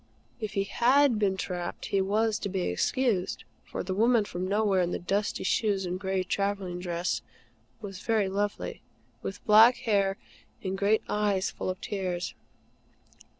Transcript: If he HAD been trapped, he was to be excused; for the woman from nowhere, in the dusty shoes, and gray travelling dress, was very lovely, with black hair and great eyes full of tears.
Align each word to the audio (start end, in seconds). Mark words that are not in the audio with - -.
If 0.39 0.53
he 0.53 0.63
HAD 0.63 1.19
been 1.19 1.37
trapped, 1.37 1.85
he 1.93 2.01
was 2.01 2.39
to 2.39 2.49
be 2.49 2.61
excused; 2.61 3.43
for 3.63 3.83
the 3.83 3.93
woman 3.93 4.25
from 4.25 4.47
nowhere, 4.47 4.81
in 4.81 4.89
the 4.89 4.97
dusty 4.97 5.43
shoes, 5.43 5.85
and 5.85 5.99
gray 5.99 6.23
travelling 6.23 6.79
dress, 6.79 7.21
was 7.81 7.99
very 7.99 8.27
lovely, 8.27 8.81
with 9.21 9.45
black 9.45 9.75
hair 9.85 10.17
and 10.63 10.75
great 10.75 11.03
eyes 11.07 11.51
full 11.51 11.69
of 11.69 11.79
tears. 11.81 12.33